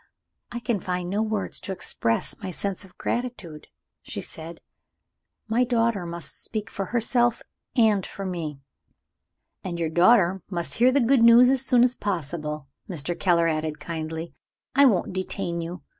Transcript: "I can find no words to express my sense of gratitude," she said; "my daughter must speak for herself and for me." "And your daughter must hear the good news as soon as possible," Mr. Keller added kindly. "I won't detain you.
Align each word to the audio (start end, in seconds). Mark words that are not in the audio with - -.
"I 0.51 0.59
can 0.59 0.79
find 0.79 1.11
no 1.11 1.21
words 1.21 1.59
to 1.59 1.71
express 1.71 2.35
my 2.41 2.49
sense 2.49 2.83
of 2.83 2.97
gratitude," 2.97 3.67
she 4.01 4.19
said; 4.19 4.59
"my 5.47 5.63
daughter 5.63 6.07
must 6.07 6.43
speak 6.43 6.71
for 6.71 6.85
herself 6.85 7.43
and 7.75 8.03
for 8.03 8.25
me." 8.25 8.57
"And 9.63 9.79
your 9.79 9.89
daughter 9.89 10.41
must 10.49 10.73
hear 10.81 10.91
the 10.91 11.01
good 11.01 11.21
news 11.21 11.51
as 11.51 11.63
soon 11.63 11.83
as 11.83 11.93
possible," 11.93 12.67
Mr. 12.89 13.13
Keller 13.19 13.47
added 13.47 13.79
kindly. 13.79 14.33
"I 14.73 14.85
won't 14.85 15.13
detain 15.13 15.61
you. 15.61 15.83